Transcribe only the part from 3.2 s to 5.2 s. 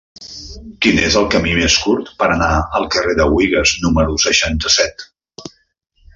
de Buïgas número seixanta-set?